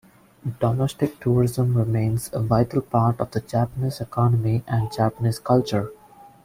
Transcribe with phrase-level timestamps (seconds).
[0.59, 5.91] Domestic tourism remains a vital part of the Japanese economy and Japanese culture.